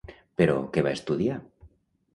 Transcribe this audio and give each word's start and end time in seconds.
Però, 0.41 0.55
què 0.77 0.85
va 0.89 0.95
estudiar? 0.99 1.39